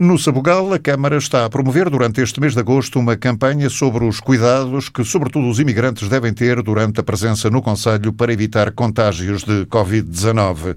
[0.00, 4.04] No Sabugal, a Câmara está a promover durante este mês de agosto uma campanha sobre
[4.04, 8.70] os cuidados que, sobretudo, os imigrantes devem ter durante a presença no Conselho para evitar
[8.70, 10.76] contágios de Covid-19.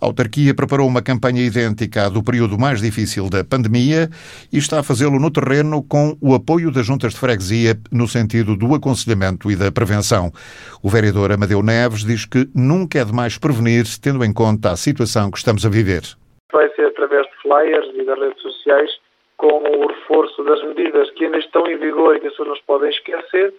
[0.00, 4.08] A autarquia preparou uma campanha idêntica à do período mais difícil da pandemia
[4.52, 8.54] e está a fazê-lo no terreno com o apoio das juntas de freguesia no sentido
[8.54, 10.32] do aconselhamento e da prevenção.
[10.80, 15.28] O vereador Amadeu Neves diz que nunca é demais prevenir, tendo em conta a situação
[15.28, 16.19] que estamos a viver
[16.52, 19.00] vai ser através de flyers e das redes sociais,
[19.36, 22.56] com o reforço das medidas que ainda estão em vigor e que as pessoas não
[22.56, 23.54] se podem esquecer,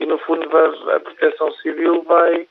[0.00, 0.48] e no fundo
[0.90, 2.46] a proteção civil vai,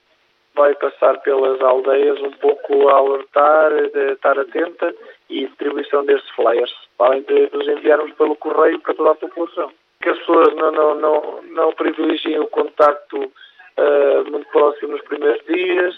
[0.55, 4.93] vai passar pelas aldeias um pouco a alertar, de estar atenta
[5.29, 9.71] e distribuição destes flyers, além de os enviarmos pelo correio para toda a população.
[10.01, 15.43] Que as pessoas não, não, não, não privilegiem o contacto uh, muito próximo nos primeiros
[15.45, 15.95] dias,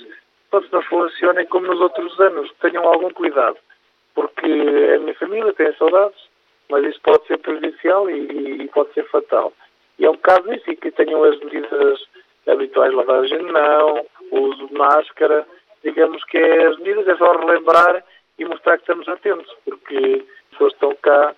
[0.50, 3.58] todos não funcionem como nos outros anos, tenham algum cuidado
[4.18, 4.48] porque
[4.96, 6.20] a minha família tem saudades,
[6.72, 9.54] mas isso pode ser prejudicial e, e pode ser fatal.
[10.00, 12.00] E é um bocado isso, e que tenham as medidas
[12.48, 15.46] habituais, lavagem de mão, uso de máscara,
[15.84, 18.04] digamos que é, as medidas é só relembrar
[18.40, 21.36] e mostrar que estamos atentos, porque as pessoas estão cá,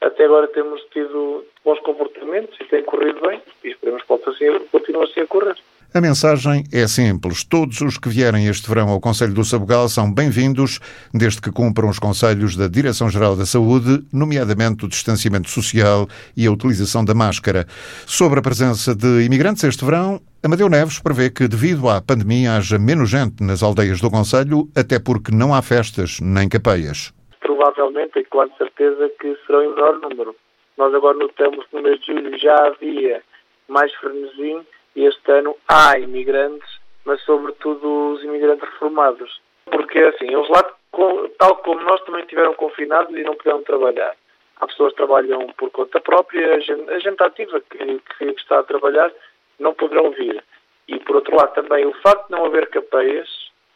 [0.00, 5.22] até agora temos tido bons comportamentos e tem corrido bem, e esperemos que continue assim
[5.22, 5.56] a correr.
[5.92, 7.42] A mensagem é simples.
[7.42, 10.78] Todos os que vierem este verão ao Conselho do Sabugal são bem-vindos,
[11.12, 16.52] desde que cumpram os conselhos da Direção-Geral da Saúde, nomeadamente o distanciamento social e a
[16.52, 17.64] utilização da máscara.
[18.06, 22.78] Sobre a presença de imigrantes este verão, Amadeu Neves prevê que, devido à pandemia, haja
[22.78, 27.12] menos gente nas aldeias do Conselho, até porque não há festas nem capeias.
[27.40, 30.36] Provavelmente e com certeza que será em menor número.
[30.78, 33.20] Nós agora notamos que no mês de julho já havia
[33.68, 34.64] mais frenesim
[34.96, 36.68] este ano há imigrantes,
[37.04, 39.40] mas sobretudo os imigrantes reformados.
[39.66, 40.62] Porque assim, eles lá,
[41.38, 44.14] tal como nós, também estiveram confinados e não puderam trabalhar.
[44.56, 48.58] Há pessoas que trabalham por conta própria, a gente, a gente ativa que, que está
[48.58, 49.10] a trabalhar
[49.58, 50.42] não poderão vir.
[50.88, 53.28] E por outro lado também o facto de não haver capeias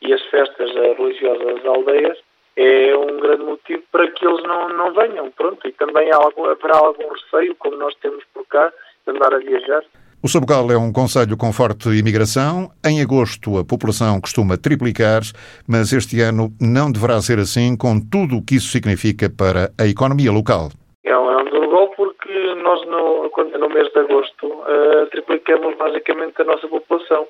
[0.03, 2.19] e as festas religiosas das aldeias
[2.56, 5.30] é um grande motivo para que eles não, não venham.
[5.30, 8.72] Pronto, e também há algum, haverá algum receio, como nós temos por cá,
[9.06, 9.84] de andar a viajar.
[10.24, 12.70] O Sabugal é um conselho com forte imigração.
[12.82, 15.20] Em agosto a população costuma triplicar,
[15.68, 19.84] mas este ano não deverá ser assim, com tudo o que isso significa para a
[19.86, 20.70] economia local.
[21.04, 25.76] É um, é um duro gol porque nós, no, no mês de agosto, uh, triplicamos
[25.76, 27.28] basicamente a nossa população.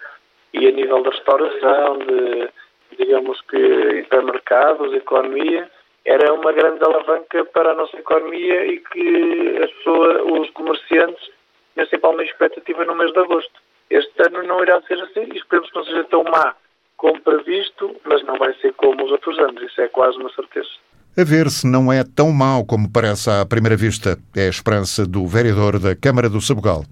[0.53, 2.49] E a nível da restauração, de,
[2.97, 3.59] digamos que,
[4.07, 5.69] hipermercados, economia,
[6.05, 11.35] era uma grande alavanca para a nossa economia e que as pessoas, os comerciantes
[11.75, 13.53] tinha sempre alguma expectativa no mês de agosto.
[13.91, 16.55] Este ano não irá ser assim e esperemos que não seja tão má
[16.97, 20.69] como previsto, mas não vai ser como os outros anos, isso é quase uma certeza.
[21.17, 24.19] A ver se não é tão mau como parece à primeira vista.
[24.35, 26.85] É a esperança do vereador da Câmara do Sabugal.